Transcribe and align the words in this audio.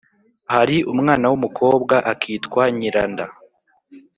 hari 0.53 0.77
umwana 0.93 1.25
w'umukobwa, 1.31 1.95
akitwa 2.11 2.63
nyiranda. 2.77 3.25